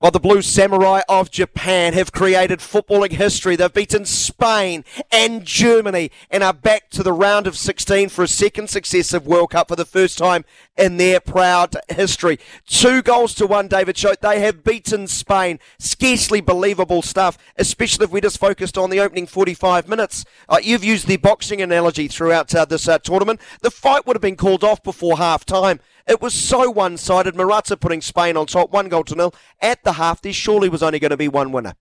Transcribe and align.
Well, 0.00 0.12
the 0.12 0.20
Blue 0.20 0.42
Samurai 0.42 1.00
of 1.08 1.28
Japan 1.28 1.92
have 1.94 2.12
created 2.12 2.60
footballing 2.60 3.10
history. 3.10 3.56
They've 3.56 3.72
beaten 3.72 4.04
Spain 4.04 4.84
and 5.10 5.44
Germany 5.44 6.12
and 6.30 6.44
are 6.44 6.52
back 6.52 6.88
to 6.90 7.02
the 7.02 7.12
round 7.12 7.48
of 7.48 7.56
16 7.56 8.08
for 8.08 8.22
a 8.22 8.28
second 8.28 8.70
successive 8.70 9.26
World 9.26 9.50
Cup 9.50 9.66
for 9.66 9.74
the 9.74 9.84
first 9.84 10.16
time 10.16 10.44
in 10.76 10.98
their 10.98 11.18
proud 11.18 11.74
history. 11.88 12.38
Two 12.64 13.02
goals 13.02 13.34
to 13.34 13.46
one, 13.48 13.66
David 13.66 13.96
Chote. 13.96 14.20
They 14.20 14.38
have 14.38 14.62
beaten 14.62 15.08
Spain. 15.08 15.58
Scarcely 15.80 16.40
believable 16.40 17.02
stuff, 17.02 17.36
especially 17.56 18.04
if 18.04 18.12
we 18.12 18.20
just 18.20 18.38
focused 18.38 18.78
on 18.78 18.90
the 18.90 19.00
opening 19.00 19.26
45 19.26 19.88
minutes. 19.88 20.24
Uh, 20.48 20.60
you've 20.62 20.84
used 20.84 21.08
the 21.08 21.16
boxing 21.16 21.60
analogy 21.60 22.06
throughout 22.06 22.54
uh, 22.54 22.64
this 22.64 22.86
uh, 22.86 23.00
tournament. 23.00 23.40
The 23.62 23.72
fight 23.72 24.06
would 24.06 24.14
have 24.14 24.22
been 24.22 24.36
called 24.36 24.62
off 24.62 24.80
before 24.80 25.16
half 25.16 25.44
time. 25.44 25.80
It 26.08 26.22
was 26.22 26.32
so 26.32 26.70
one 26.70 26.96
sided. 26.96 27.36
Morata 27.36 27.76
putting 27.76 28.00
Spain 28.00 28.36
on 28.38 28.46
top, 28.46 28.70
one 28.70 28.88
goal 28.88 29.04
to 29.04 29.14
nil. 29.14 29.34
At 29.60 29.84
the 29.84 29.92
half, 29.92 30.22
there 30.22 30.32
surely 30.32 30.70
was 30.70 30.82
only 30.82 30.98
going 30.98 31.10
to 31.10 31.18
be 31.18 31.28
one 31.28 31.52
winner. 31.52 31.74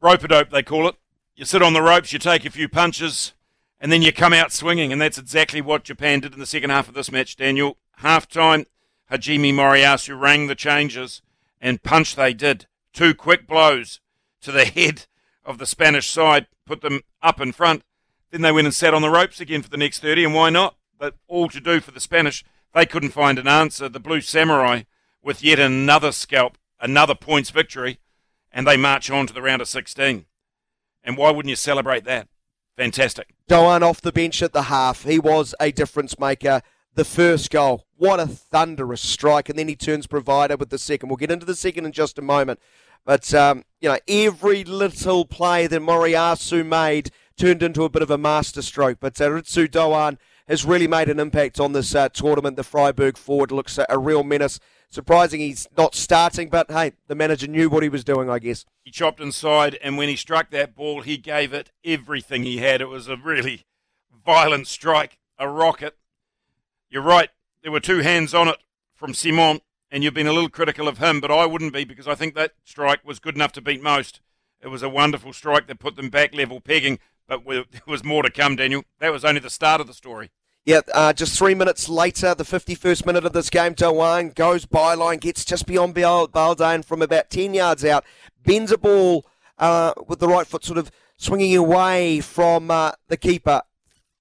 Rope 0.00 0.24
a 0.24 0.28
dope, 0.28 0.50
they 0.50 0.62
call 0.62 0.88
it. 0.88 0.94
You 1.34 1.44
sit 1.44 1.60
on 1.60 1.74
the 1.74 1.82
ropes, 1.82 2.14
you 2.14 2.18
take 2.18 2.46
a 2.46 2.50
few 2.50 2.66
punches, 2.66 3.34
and 3.78 3.92
then 3.92 4.00
you 4.00 4.10
come 4.10 4.32
out 4.32 4.52
swinging. 4.52 4.90
And 4.90 5.02
that's 5.02 5.18
exactly 5.18 5.60
what 5.60 5.84
Japan 5.84 6.20
did 6.20 6.32
in 6.32 6.40
the 6.40 6.46
second 6.46 6.70
half 6.70 6.88
of 6.88 6.94
this 6.94 7.12
match, 7.12 7.36
Daniel. 7.36 7.76
Half 7.96 8.26
time, 8.28 8.64
Hajime 9.12 9.52
Moriyasu 9.52 10.18
rang 10.18 10.46
the 10.46 10.54
changes, 10.54 11.20
and 11.60 11.82
punch 11.82 12.16
they 12.16 12.32
did. 12.32 12.66
Two 12.94 13.14
quick 13.14 13.46
blows 13.46 14.00
to 14.40 14.50
the 14.50 14.64
head 14.64 15.04
of 15.44 15.58
the 15.58 15.66
Spanish 15.66 16.08
side, 16.08 16.46
put 16.64 16.80
them 16.80 17.02
up 17.22 17.38
in 17.38 17.52
front. 17.52 17.82
Then 18.30 18.40
they 18.40 18.52
went 18.52 18.66
and 18.66 18.74
sat 18.74 18.94
on 18.94 19.02
the 19.02 19.10
ropes 19.10 19.40
again 19.40 19.60
for 19.60 19.68
the 19.68 19.76
next 19.76 19.98
30, 19.98 20.24
and 20.24 20.34
why 20.34 20.48
not? 20.48 20.76
But 20.98 21.16
all 21.28 21.50
to 21.50 21.60
do 21.60 21.80
for 21.80 21.90
the 21.90 22.00
Spanish 22.00 22.42
they 22.74 22.86
couldn't 22.86 23.10
find 23.10 23.38
an 23.38 23.48
answer. 23.48 23.88
The 23.88 24.00
Blue 24.00 24.20
Samurai 24.20 24.82
with 25.22 25.42
yet 25.42 25.58
another 25.58 26.12
scalp, 26.12 26.56
another 26.80 27.14
points 27.14 27.50
victory, 27.50 27.98
and 28.52 28.66
they 28.66 28.76
march 28.76 29.10
on 29.10 29.26
to 29.26 29.34
the 29.34 29.42
round 29.42 29.60
of 29.60 29.68
16. 29.68 30.24
And 31.02 31.16
why 31.16 31.30
wouldn't 31.30 31.50
you 31.50 31.56
celebrate 31.56 32.04
that? 32.04 32.28
Fantastic. 32.76 33.34
Doan 33.48 33.82
off 33.82 34.00
the 34.00 34.12
bench 34.12 34.42
at 34.42 34.52
the 34.52 34.62
half. 34.62 35.04
He 35.04 35.18
was 35.18 35.54
a 35.60 35.72
difference 35.72 36.18
maker. 36.18 36.62
The 36.94 37.04
first 37.04 37.50
goal, 37.50 37.86
what 37.96 38.20
a 38.20 38.26
thunderous 38.26 39.02
strike. 39.02 39.48
And 39.48 39.58
then 39.58 39.68
he 39.68 39.76
turns 39.76 40.06
provider 40.06 40.56
with 40.56 40.70
the 40.70 40.78
second. 40.78 41.08
We'll 41.08 41.16
get 41.16 41.30
into 41.30 41.46
the 41.46 41.54
second 41.54 41.86
in 41.86 41.92
just 41.92 42.18
a 42.18 42.22
moment. 42.22 42.60
But, 43.04 43.32
um, 43.34 43.64
you 43.80 43.88
know, 43.88 43.98
every 44.08 44.64
little 44.64 45.24
play 45.24 45.66
that 45.66 45.82
Moriyasu 45.82 46.66
made 46.66 47.10
turned 47.36 47.62
into 47.62 47.84
a 47.84 47.88
bit 47.88 48.02
of 48.02 48.10
a 48.10 48.18
masterstroke. 48.18 48.98
But 49.00 49.20
uh, 49.20 49.28
Ritsu 49.28 49.70
Doan 49.70 50.18
has 50.48 50.64
really 50.64 50.86
made 50.86 51.08
an 51.08 51.18
impact 51.18 51.58
on 51.58 51.72
this 51.72 51.94
uh, 51.94 52.08
tournament. 52.08 52.56
The 52.56 52.64
Freiburg 52.64 53.16
forward 53.16 53.50
looks 53.50 53.78
a, 53.78 53.86
a 53.88 53.98
real 53.98 54.22
menace. 54.22 54.60
Surprising 54.88 55.40
he's 55.40 55.66
not 55.76 55.94
starting, 55.94 56.48
but 56.48 56.70
hey, 56.70 56.92
the 57.08 57.14
manager 57.14 57.48
knew 57.48 57.68
what 57.68 57.82
he 57.82 57.88
was 57.88 58.04
doing, 58.04 58.30
I 58.30 58.38
guess. 58.38 58.64
He 58.84 58.92
chopped 58.92 59.20
inside, 59.20 59.76
and 59.82 59.98
when 59.98 60.08
he 60.08 60.16
struck 60.16 60.50
that 60.50 60.76
ball, 60.76 61.02
he 61.02 61.16
gave 61.16 61.52
it 61.52 61.72
everything 61.84 62.44
he 62.44 62.58
had. 62.58 62.80
It 62.80 62.88
was 62.88 63.08
a 63.08 63.16
really 63.16 63.66
violent 64.24 64.68
strike, 64.68 65.18
a 65.38 65.48
rocket. 65.48 65.96
You're 66.88 67.02
right, 67.02 67.30
there 67.62 67.72
were 67.72 67.80
two 67.80 67.98
hands 67.98 68.32
on 68.32 68.46
it 68.46 68.58
from 68.94 69.12
Simon, 69.12 69.60
and 69.90 70.04
you've 70.04 70.14
been 70.14 70.28
a 70.28 70.32
little 70.32 70.48
critical 70.48 70.86
of 70.86 70.98
him, 70.98 71.20
but 71.20 71.32
I 71.32 71.46
wouldn't 71.46 71.72
be 71.72 71.84
because 71.84 72.06
I 72.06 72.14
think 72.14 72.34
that 72.34 72.52
strike 72.64 73.04
was 73.04 73.18
good 73.18 73.34
enough 73.34 73.52
to 73.52 73.60
beat 73.60 73.82
most. 73.82 74.20
It 74.62 74.68
was 74.68 74.84
a 74.84 74.88
wonderful 74.88 75.32
strike 75.32 75.66
that 75.66 75.80
put 75.80 75.96
them 75.96 76.10
back 76.10 76.32
level 76.32 76.60
pegging, 76.60 77.00
but 77.28 77.44
there 77.46 77.64
was 77.86 78.04
more 78.04 78.22
to 78.22 78.30
come, 78.30 78.56
Daniel. 78.56 78.82
That 79.00 79.12
was 79.12 79.24
only 79.24 79.40
the 79.40 79.50
start 79.50 79.80
of 79.80 79.86
the 79.86 79.94
story. 79.94 80.30
Yeah, 80.64 80.80
uh, 80.92 81.12
just 81.12 81.38
three 81.38 81.54
minutes 81.54 81.88
later, 81.88 82.34
the 82.34 82.42
51st 82.42 83.06
minute 83.06 83.24
of 83.24 83.32
this 83.32 83.50
game, 83.50 83.72
Doan 83.72 84.30
goes 84.30 84.66
byline, 84.66 85.20
gets 85.20 85.44
just 85.44 85.64
beyond 85.64 85.94
Baldain 85.94 86.82
from 86.82 87.02
about 87.02 87.30
10 87.30 87.54
yards 87.54 87.84
out, 87.84 88.04
bends 88.44 88.72
a 88.72 88.78
ball 88.78 89.24
uh, 89.58 89.92
with 90.08 90.18
the 90.18 90.26
right 90.26 90.46
foot, 90.46 90.64
sort 90.64 90.78
of 90.78 90.90
swinging 91.16 91.56
away 91.56 92.20
from 92.20 92.70
uh, 92.70 92.92
the 93.06 93.16
keeper 93.16 93.62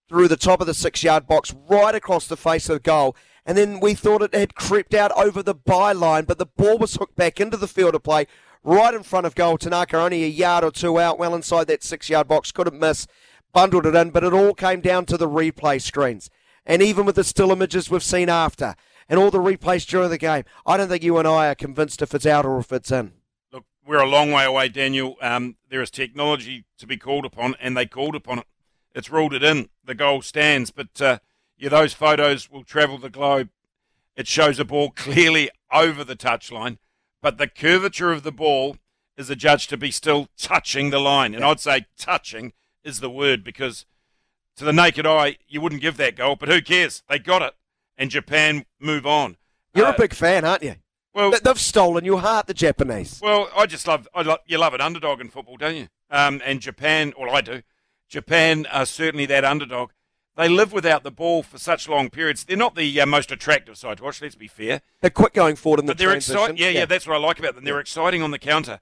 through 0.08 0.28
the 0.28 0.38
top 0.38 0.62
of 0.62 0.68
the 0.68 0.76
six 0.76 1.04
yard 1.04 1.26
box, 1.26 1.54
right 1.68 1.96
across 1.96 2.28
the 2.28 2.38
face 2.38 2.70
of 2.70 2.76
the 2.76 2.80
goal. 2.80 3.16
And 3.44 3.58
then 3.58 3.80
we 3.80 3.96
thought 3.96 4.22
it 4.22 4.36
had 4.36 4.54
crept 4.54 4.94
out 4.94 5.12
over 5.14 5.42
the 5.42 5.56
byline, 5.56 6.28
but 6.28 6.38
the 6.38 6.46
ball 6.46 6.78
was 6.78 6.96
hooked 6.96 7.16
back 7.16 7.40
into 7.40 7.58
the 7.58 7.68
field 7.68 7.96
of 7.96 8.04
play, 8.04 8.28
right 8.66 8.94
in 8.94 9.04
front 9.04 9.26
of 9.26 9.36
goal. 9.36 9.58
Tanaka 9.58 9.98
only 9.98 10.24
a 10.24 10.28
yard 10.28 10.66
or 10.66 10.72
two 10.72 11.00
out, 11.00 11.18
well 11.18 11.34
inside 11.34 11.68
that 11.68 11.84
six 11.84 12.10
yard 12.10 12.28
box, 12.28 12.52
couldn't 12.52 12.80
miss 12.80 13.08
bundled 13.56 13.86
it 13.86 13.96
in, 13.96 14.10
but 14.12 14.24
it 14.24 14.34
all 14.34 14.54
came 14.54 14.82
down 14.82 15.06
to 15.06 15.18
the 15.18 15.30
replay 15.30 15.82
screens. 15.82 16.30
And 16.66 16.82
even 16.82 17.06
with 17.06 17.16
the 17.16 17.24
still 17.24 17.52
images 17.52 17.90
we've 17.90 18.04
seen 18.04 18.28
after 18.28 18.76
and 19.08 19.18
all 19.18 19.32
the 19.32 19.40
replays 19.40 19.88
during 19.88 20.10
the 20.10 20.18
game, 20.18 20.44
I 20.66 20.78
don't 20.78 20.90
think 20.90 21.04
you 21.04 21.18
and 21.18 21.28
I 21.28 21.48
are 21.48 21.56
convinced 21.56 22.02
if 22.02 22.14
it's 22.14 22.26
out 22.26 22.46
or 22.46 22.60
if 22.60 22.74
it's 22.74 22.92
in. 22.92 23.14
Look, 23.54 23.64
we're 23.88 24.02
a 24.02 24.10
long 24.10 24.32
way 24.32 24.44
away, 24.44 24.68
Daniel. 24.68 25.16
Um, 25.22 25.56
there 25.70 25.82
is 25.82 25.90
technology 25.90 26.66
to 26.78 26.86
be 26.86 26.98
called 26.98 27.24
upon, 27.24 27.56
and 27.62 27.78
they 27.78 27.86
called 27.86 28.16
upon 28.16 28.40
it. 28.40 28.46
It's 28.94 29.10
ruled 29.10 29.34
it 29.34 29.44
in. 29.44 29.70
The 29.86 29.96
goal 29.96 30.22
stands, 30.22 30.72
but 30.72 31.02
uh, 31.02 31.20
yeah, 31.58 31.70
those 31.70 31.94
photos 31.94 32.52
will 32.52 32.64
travel 32.64 32.98
the 32.98 33.10
globe. 33.10 33.50
It 34.18 34.28
shows 34.28 34.60
a 34.60 34.66
ball 34.66 34.92
clearly 34.96 35.50
over 35.72 36.04
the 36.04 36.16
touchline, 36.18 36.78
but 37.26 37.40
the 37.40 37.48
curvature 37.48 38.12
of 38.12 38.22
the 38.22 38.32
ball 38.32 38.78
is 39.18 39.32
adjudged 39.32 39.68
to 39.72 39.78
be 39.78 39.90
still 39.90 40.28
touching 40.38 40.92
the 40.92 41.00
line. 41.00 41.34
And 41.34 41.44
I'd 41.44 41.60
say 41.60 41.88
touching 41.98 42.54
is 42.84 43.00
the 43.00 43.10
word 43.10 43.44
because 43.44 43.88
to 44.58 44.64
the 44.64 44.72
naked 44.72 45.08
eye, 45.08 45.38
you 45.48 45.60
wouldn't 45.60 45.82
give 45.82 45.98
that 45.98 46.16
goal, 46.16 46.36
but 46.36 46.50
who 46.50 46.62
cares? 46.62 47.02
They 47.10 47.18
got 47.18 47.42
it, 47.42 47.56
and 47.98 48.12
Japan 48.12 48.68
move 48.80 49.08
on. 49.08 49.38
You're 49.74 49.88
uh, 49.88 49.94
a 49.94 49.98
big 49.98 50.14
fan, 50.14 50.46
aren't 50.46 50.62
you? 50.62 50.76
Well, 51.16 51.34
they've 51.44 51.60
stolen 51.60 52.06
your 52.06 52.20
heart, 52.20 52.46
the 52.46 52.54
Japanese. 52.54 53.20
Well, 53.24 53.50
I 53.58 53.66
just 53.66 53.88
love, 53.88 54.08
I 54.14 54.22
love 54.22 54.42
you 54.46 54.60
love 54.60 54.76
an 54.76 54.82
underdog 54.82 55.20
in 55.20 55.30
football, 55.30 55.58
don't 55.58 55.76
you? 55.76 55.88
Um, 56.12 56.44
and 56.46 56.62
Japan, 56.62 57.12
well, 57.20 57.36
I 57.36 57.42
do. 57.42 57.64
Japan 58.08 58.68
are 58.68 58.86
certainly 58.86 59.26
that 59.26 59.44
underdog. 59.44 59.90
They 60.38 60.50
live 60.50 60.74
without 60.74 61.04
the 61.04 61.12
ball 61.12 61.44
for 61.44 61.58
such 61.58 61.88
long 61.88 62.10
periods. 62.10 62.44
They're 62.44 62.58
not 62.58 62.76
the 62.76 63.00
uh, 63.00 63.06
most 63.06 63.32
attractive 63.32 63.78
side 63.78 63.98
to 63.98 64.04
watch. 64.04 64.22
Let's 64.22 64.36
be 64.36 64.48
fair. 64.48 64.82
They're 65.00 65.10
quick 65.10 65.34
going 65.34 65.56
forward 65.56 65.80
in 65.80 65.86
but 65.86 65.98
the 65.98 66.06
they're 66.06 66.16
exciting. 66.16 66.58
Yeah, 66.58 66.68
yeah, 66.68 66.80
yeah, 66.80 66.86
that's 66.86 67.08
what 67.08 67.16
I 67.16 67.20
like 67.20 67.40
about 67.40 67.56
them. 67.56 67.64
They're 67.64 67.76
yeah. 67.76 67.82
exciting 67.82 68.22
on 68.22 68.32
the 68.32 68.40
counter. 68.40 68.82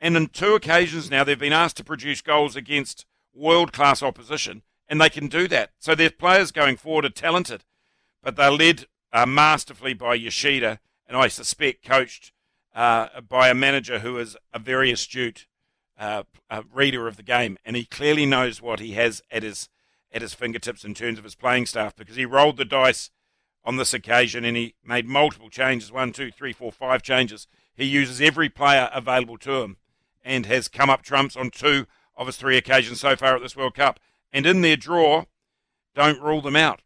And 0.00 0.16
on 0.16 0.28
two 0.28 0.54
occasions 0.54 1.10
now, 1.10 1.22
they've 1.22 1.38
been 1.38 1.52
asked 1.52 1.76
to 1.78 1.84
produce 1.84 2.22
goals 2.22 2.56
against 2.56 3.04
world 3.34 3.72
class 3.72 4.02
opposition, 4.02 4.62
and 4.88 5.00
they 5.00 5.10
can 5.10 5.28
do 5.28 5.46
that. 5.48 5.70
So 5.78 5.94
their 5.94 6.10
players 6.10 6.52
going 6.52 6.76
forward 6.76 7.04
are 7.04 7.10
talented, 7.10 7.64
but 8.22 8.36
they're 8.36 8.50
led 8.50 8.86
uh, 9.12 9.26
masterfully 9.26 9.94
by 9.94 10.14
Yoshida, 10.14 10.80
and 11.06 11.16
I 11.16 11.28
suspect 11.28 11.84
coached 11.84 12.32
uh, 12.74 13.20
by 13.20 13.48
a 13.48 13.54
manager 13.54 14.00
who 14.00 14.18
is 14.18 14.36
a 14.52 14.58
very 14.58 14.90
astute 14.90 15.46
uh, 15.98 16.24
reader 16.72 17.06
of 17.06 17.16
the 17.16 17.22
game, 17.22 17.58
and 17.64 17.76
he 17.76 17.84
clearly 17.84 18.26
knows 18.26 18.60
what 18.60 18.80
he 18.80 18.92
has 18.92 19.22
at 19.30 19.42
his 19.42 19.68
at 20.14 20.22
his 20.22 20.32
fingertips 20.32 20.84
in 20.84 20.94
terms 20.94 21.18
of 21.18 21.24
his 21.24 21.34
playing 21.34 21.66
staff 21.66 21.94
because 21.96 22.16
he 22.16 22.24
rolled 22.24 22.56
the 22.56 22.64
dice 22.64 23.10
on 23.64 23.76
this 23.76 23.92
occasion 23.92 24.44
and 24.44 24.56
he 24.56 24.74
made 24.84 25.06
multiple 25.06 25.50
changes 25.50 25.90
one, 25.90 26.12
two, 26.12 26.30
three, 26.30 26.52
four, 26.52 26.70
five 26.70 27.02
changes. 27.02 27.48
He 27.74 27.84
uses 27.84 28.20
every 28.20 28.48
player 28.48 28.88
available 28.94 29.38
to 29.38 29.62
him 29.62 29.76
and 30.24 30.46
has 30.46 30.68
come 30.68 30.88
up 30.88 31.02
trumps 31.02 31.36
on 31.36 31.50
two 31.50 31.86
of 32.16 32.28
his 32.28 32.36
three 32.36 32.56
occasions 32.56 33.00
so 33.00 33.16
far 33.16 33.34
at 33.34 33.42
this 33.42 33.56
World 33.56 33.74
Cup. 33.74 33.98
And 34.32 34.46
in 34.46 34.60
their 34.60 34.76
draw, 34.76 35.24
don't 35.94 36.22
rule 36.22 36.40
them 36.40 36.56
out. 36.56 36.82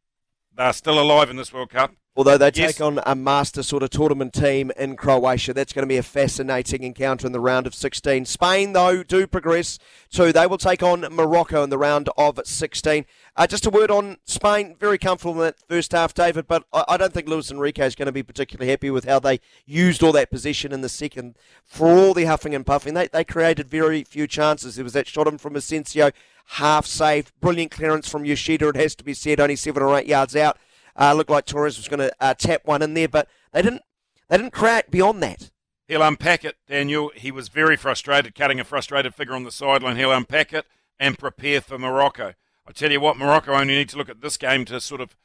They're 0.55 0.73
still 0.73 0.99
alive 0.99 1.29
in 1.29 1.37
this 1.37 1.53
World 1.53 1.71
Cup. 1.71 1.93
Although 2.19 2.37
they 2.37 2.51
yes. 2.53 2.75
take 2.75 2.81
on 2.81 2.99
a 3.07 3.15
master 3.15 3.63
sort 3.63 3.85
of 3.85 3.91
tournament 3.91 4.33
team 4.33 4.73
in 4.77 4.97
Croatia, 4.97 5.55
that's 5.55 5.73
going 5.73 5.85
to 5.85 5.89
be 5.89 5.99
a 5.99 6.03
fascinating 6.03 6.83
encounter 6.83 7.29
in 7.29 7.33
the 7.33 7.39
round 7.39 7.65
of 7.65 7.77
16. 7.77 8.25
Spain, 8.25 8.73
though, 8.73 9.05
do 9.05 9.25
progress 9.29 9.79
too. 10.11 10.33
They 10.33 10.49
will 10.49 10.59
take 10.59 10.83
on 10.83 11.03
Morocco 11.13 11.63
in 11.63 11.71
the 11.71 11.79
round 11.79 12.09
of 12.19 12.41
16. 12.43 13.07
Uh, 13.37 13.47
just 13.47 13.67
a 13.67 13.71
word 13.71 13.93
on 13.93 14.17
Spain. 14.25 14.75
Very 14.81 14.99
comfortable 14.99 15.35
in 15.35 15.39
that 15.39 15.61
first 15.69 15.93
half, 15.93 16.13
David, 16.13 16.49
but 16.49 16.65
I, 16.73 16.85
I 16.89 16.97
don't 16.97 17.15
think 17.15 17.29
Luis 17.29 17.53
Enrique 17.53 17.87
is 17.87 17.95
going 17.95 18.07
to 18.07 18.13
be 18.13 18.25
particularly 18.25 18.69
happy 18.69 18.91
with 18.91 19.05
how 19.05 19.21
they 19.21 19.39
used 19.65 20.03
all 20.03 20.11
that 20.11 20.33
possession 20.33 20.73
in 20.73 20.81
the 20.81 20.89
second. 20.89 21.37
For 21.67 21.87
all 21.87 22.15
the 22.15 22.25
huffing 22.25 22.53
and 22.53 22.67
puffing, 22.67 22.95
they, 22.95 23.07
they 23.07 23.23
created 23.23 23.71
very 23.71 24.03
few 24.03 24.27
chances. 24.27 24.75
There 24.75 24.83
was 24.83 24.95
that 24.95 25.07
shot 25.07 25.29
in 25.29 25.39
from 25.39 25.55
Asensio, 25.55 26.11
half 26.47 26.85
saved. 26.85 27.31
Brilliant 27.41 27.71
clearance 27.71 28.09
from 28.09 28.25
Yoshida, 28.25 28.71
it 28.71 28.77
has 28.77 28.97
to 28.97 29.05
be 29.05 29.15
said, 29.15 29.39
only 29.39 29.55
seven 29.55 29.85
or 29.85 29.97
eight 29.97 30.09
yards 30.09 30.35
out. 30.35 30.59
Uh, 30.99 31.15
looked 31.15 31.31
like 31.31 31.47
Torres 31.47 31.77
was 31.77 31.89
going 31.89 32.01
to 32.01 32.13
uh, 32.21 32.35
tap 32.35 32.63
one 32.65 32.83
in 32.83 32.95
there, 32.95 33.09
but 33.09 33.29
they 33.53 33.63
didn't. 33.63 33.83
They 34.29 34.37
didn't 34.37 34.53
crack 34.53 34.91
beyond 34.91 35.23
that. 35.23 35.51
He'll 35.87 36.03
unpack 36.03 36.45
it, 36.45 36.57
Daniel. 36.67 37.11
He 37.15 37.31
was 37.31 37.49
very 37.49 37.77
frustrated, 37.77 38.35
cutting 38.35 38.61
a 38.61 38.65
frustrated 38.65 39.15
figure 39.15 39.35
on 39.35 39.45
the 39.45 39.51
sideline. 39.51 39.97
He'll 39.97 40.13
unpack 40.13 40.53
it 40.53 40.67
and 41.01 41.19
prepare 41.19 41.63
for 41.63 41.79
Morocco. 41.79 42.35
I 42.67 42.73
tell 42.73 42.93
you 42.93 43.01
what, 43.01 43.17
Morocco 43.17 43.55
only 43.55 43.75
need 43.77 43.89
to 43.91 43.97
look 43.97 44.11
at 44.11 44.21
this 44.21 44.37
game 44.37 44.67
to 44.67 44.83
sort 44.83 45.01
of 45.01 45.17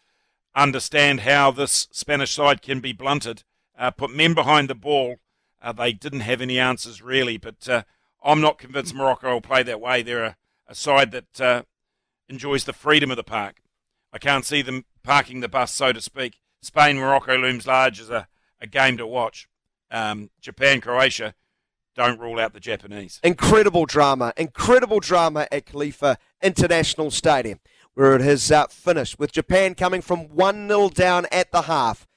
understand 0.56 1.22
how 1.22 1.52
this 1.52 1.90
Spanish 1.92 2.32
side 2.32 2.62
can 2.62 2.80
be 2.80 2.94
blunted. 2.94 3.44
Uh, 3.78 3.92
put 3.92 4.16
men 4.16 4.34
behind 4.34 4.70
the 4.70 4.76
ball. 4.76 5.18
Uh, 5.62 5.74
they 5.74 5.92
didn't 5.92 6.22
have 6.22 6.40
any 6.40 6.58
answers 6.58 7.02
really, 7.02 7.38
but 7.38 7.68
uh, 7.68 7.84
I'm 8.24 8.40
not 8.40 8.58
convinced 8.58 8.96
Morocco 8.96 9.34
will 9.34 9.42
play 9.42 9.64
that 9.64 9.82
way. 9.82 10.02
They're 10.02 10.24
a, 10.24 10.38
a 10.68 10.76
side 10.76 11.12
that 11.12 11.42
uh, 11.42 11.64
enjoys 12.30 12.64
the 12.64 12.72
freedom 12.72 13.12
of 13.12 13.18
the 13.18 13.24
park. 13.24 13.58
I 14.14 14.20
can't 14.20 14.46
see 14.46 14.62
them 14.62 14.86
parking 15.04 15.42
the 15.42 15.50
bus, 15.50 15.72
so 15.72 15.92
to 15.92 16.02
speak. 16.02 16.40
Spain 16.62 16.98
Morocco 16.98 17.38
looms 17.38 17.68
large 17.68 18.00
as 18.00 18.10
a, 18.10 18.28
a 18.62 18.68
game 18.68 18.98
to 18.98 19.06
watch. 19.06 19.48
Um, 19.92 20.30
Japan 20.42 20.82
Croatia 20.82 21.36
don't 21.96 22.20
rule 22.20 22.40
out 22.40 22.54
the 22.54 22.60
Japanese. 22.60 23.20
Incredible 23.24 23.86
drama, 23.86 24.34
incredible 24.38 25.00
drama 25.00 25.48
at 25.52 25.66
Khalifa 25.66 26.18
International 26.42 27.12
Stadium, 27.12 27.60
where 27.94 28.16
it 28.16 28.22
has 28.22 28.52
uh, 28.52 28.68
finished 28.68 29.20
with 29.20 29.32
Japan 29.32 29.76
coming 29.76 30.02
from 30.02 30.30
one 30.30 30.68
0 30.68 30.90
down 30.90 31.28
at 31.32 31.52
the 31.52 31.64
half. 31.64 32.08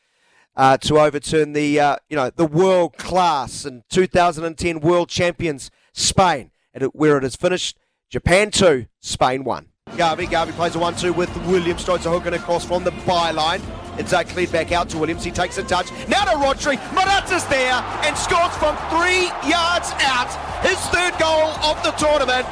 Uh, 0.58 0.78
to 0.78 0.98
overturn 0.98 1.52
the 1.52 1.78
uh, 1.78 1.96
you 2.08 2.16
know 2.16 2.30
the 2.30 2.46
world 2.46 2.96
class 2.96 3.66
and 3.66 3.82
2010 3.90 4.80
world 4.80 5.10
champions 5.10 5.70
Spain, 5.92 6.50
and 6.72 6.84
where 6.94 7.18
it 7.18 7.22
has 7.24 7.36
finished 7.36 7.78
Japan 8.08 8.50
two, 8.50 8.86
Spain 8.98 9.44
one. 9.44 9.68
Gavi, 9.96 10.26
Gavi 10.26 10.52
plays 10.52 10.76
a 10.76 10.78
1-2 10.78 11.16
with 11.16 11.34
Williams, 11.46 11.84
throws 11.84 12.04
a 12.04 12.10
hook 12.10 12.26
and 12.26 12.34
across 12.34 12.64
from 12.64 12.84
the 12.84 12.90
byline. 12.90 13.62
It's 13.98 14.12
uh, 14.12 14.24
cleared 14.24 14.52
back 14.52 14.72
out 14.72 14.90
to 14.90 14.98
Williams. 14.98 15.24
He 15.24 15.30
takes 15.30 15.56
a 15.56 15.62
touch. 15.62 15.90
Now 16.06 16.24
to 16.24 16.36
Rodri. 16.36 16.76
Morata's 16.92 17.44
there 17.46 17.82
and 18.04 18.16
scores 18.16 18.54
from 18.56 18.76
three 18.90 19.24
yards 19.48 19.90
out. 20.00 20.28
His 20.62 20.78
third 20.92 21.18
goal 21.18 21.48
of 21.64 21.82
the 21.82 21.92
tournament. 21.92 22.46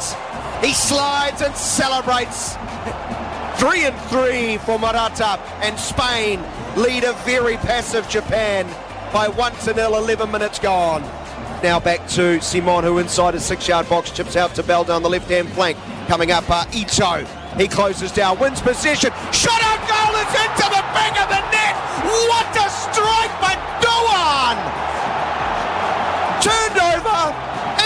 He 0.65 0.73
slides 0.73 1.43
and 1.43 1.55
celebrates. 1.55 2.55
Three 3.57 3.85
and 3.85 3.97
three 4.09 4.59
for 4.59 4.79
Morata. 4.79 5.39
And 5.63 5.79
Spain 5.79 6.43
lead 6.77 7.05
a 7.05 7.13
very 7.25 7.57
passive 7.59 8.09
Japan 8.09 8.67
by 9.13 9.29
1 9.29 9.53
to 9.53 9.75
0, 9.75 9.95
11 9.95 10.31
minutes 10.31 10.59
gone. 10.59 11.03
Now 11.63 11.79
back 11.79 12.07
to 12.09 12.41
Simon, 12.41 12.83
who 12.83 12.99
inside 12.99 13.35
his 13.35 13.45
six 13.45 13.69
yard 13.69 13.89
box 13.89 14.11
chips 14.11 14.35
out 14.37 14.55
to 14.57 14.63
Bell 14.63 14.85
down 14.85 15.03
the 15.03 15.09
left 15.09 15.31
hand 15.31 15.49
flank. 15.51 15.79
Coming 16.07 16.33
up, 16.33 16.45
uh, 16.51 16.65
Ito. 16.73 17.25
He 17.57 17.67
closes 17.69 18.13
down, 18.13 18.39
wins 18.39 18.61
possession. 18.61 19.11
Shot 19.33 19.61
on 19.65 19.79
goal 19.89 20.13
is 20.21 20.33
into 20.37 20.67
the 20.69 20.85
back 20.93 21.17
of 21.17 21.29
the 21.33 21.41
net. 21.49 21.75
What 22.05 22.51
a 22.53 22.69
strike 22.69 23.35
by 23.41 23.57
Doan! 23.81 24.57
Turned 26.45 26.77
over 26.77 27.21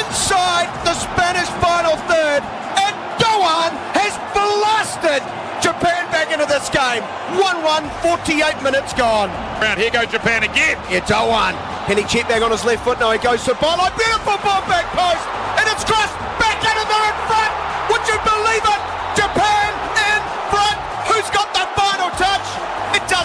inside 0.03 0.67
the 0.83 0.95
Spanish 0.99 1.49
final 1.63 1.95
third, 2.11 2.43
and 2.81 2.95
Doan 3.23 3.71
has 3.95 4.17
blasted 4.35 5.23
Japan 5.63 6.11
back 6.11 6.33
into 6.33 6.47
this 6.47 6.67
game. 6.75 7.03
1 7.39 7.63
1, 7.63 7.91
48 8.03 8.63
minutes 8.65 8.95
gone. 8.95 9.31
Round 9.63 9.79
here 9.79 9.91
goes 9.91 10.09
Japan 10.11 10.43
again. 10.43 10.75
Yeah, 10.91 11.07
Doan. 11.07 11.55
Can 11.87 11.97
he 11.97 12.05
check 12.05 12.27
back 12.29 12.43
on 12.43 12.51
his 12.51 12.65
left 12.65 12.85
foot? 12.85 12.99
No, 12.99 13.13
he 13.13 13.19
goes 13.19 13.45
to 13.45 13.55
byline. 13.55 13.95
Beautiful 13.97 14.37
ball 14.43 14.61
back 14.67 14.85
post, 14.93 15.25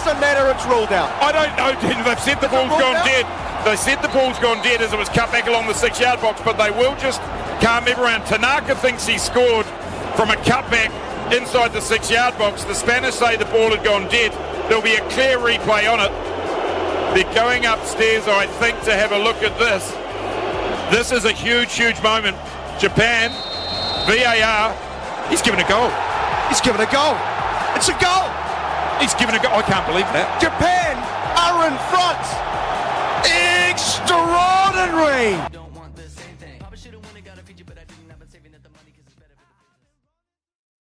doesn't 0.04 0.20
matter. 0.20 0.44
It's 0.52 0.64
ruled 0.68 0.92
out. 0.92 1.08
I 1.24 1.32
don't 1.32 1.56
know. 1.56 1.72
They've 2.04 2.20
said 2.20 2.36
the 2.40 2.48
ball's 2.48 2.68
gone 2.76 2.96
out? 2.96 3.08
dead. 3.08 3.24
They 3.64 3.76
said 3.76 4.02
the 4.02 4.12
ball's 4.12 4.38
gone 4.38 4.62
dead 4.62 4.82
as 4.82 4.92
it 4.92 4.98
was 4.98 5.08
cut 5.08 5.32
back 5.32 5.46
along 5.46 5.66
the 5.66 5.74
six-yard 5.74 6.20
box, 6.20 6.42
but 6.44 6.60
they 6.60 6.70
will 6.70 6.94
just 6.96 7.20
calm 7.64 7.88
everyone. 7.88 8.20
Tanaka 8.28 8.76
thinks 8.76 9.06
he 9.06 9.16
scored 9.16 9.64
from 10.16 10.28
a 10.28 10.36
cutback 10.44 10.92
inside 11.32 11.72
the 11.72 11.80
six-yard 11.80 12.36
box. 12.36 12.64
The 12.64 12.74
Spanish 12.74 13.14
say 13.14 13.36
the 13.36 13.46
ball 13.46 13.74
had 13.74 13.82
gone 13.82 14.04
dead. 14.08 14.32
There'll 14.68 14.84
be 14.84 14.96
a 14.96 15.08
clear 15.08 15.38
replay 15.38 15.88
on 15.88 16.00
it. 16.00 16.12
They're 17.16 17.34
going 17.34 17.64
upstairs, 17.64 18.28
I 18.28 18.46
think, 18.60 18.78
to 18.84 18.92
have 18.92 19.12
a 19.12 19.18
look 19.18 19.40
at 19.42 19.56
this. 19.58 19.88
This 20.92 21.12
is 21.12 21.24
a 21.24 21.32
huge, 21.32 21.72
huge 21.72 22.02
moment. 22.02 22.36
Japan, 22.78 23.32
VAR, 24.04 24.76
he's 25.30 25.40
given 25.40 25.60
a 25.60 25.68
goal. 25.68 25.88
He's 26.48 26.60
given 26.60 26.82
a 26.82 26.90
goal. 26.92 27.16
It's 27.74 27.88
a 27.88 27.96
goal. 27.96 28.43
He's 29.00 29.14
given 29.14 29.34
a 29.34 29.38
go. 29.42 29.48
I 29.50 29.62
can't 29.62 29.86
believe 29.86 30.06
that. 30.12 30.40
Japan 30.40 30.96
are 31.38 31.66
in 31.66 31.76
front. 31.90 32.20
Extraordinary. 33.70 35.53